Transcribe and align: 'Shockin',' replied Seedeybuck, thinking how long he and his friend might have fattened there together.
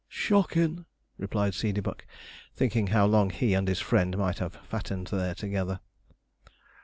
'Shockin',' 0.07 0.87
replied 1.19 1.53
Seedeybuck, 1.53 2.07
thinking 2.55 2.87
how 2.87 3.05
long 3.05 3.29
he 3.29 3.53
and 3.53 3.67
his 3.67 3.79
friend 3.79 4.17
might 4.17 4.39
have 4.39 4.53
fattened 4.67 5.05
there 5.09 5.35
together. 5.35 5.79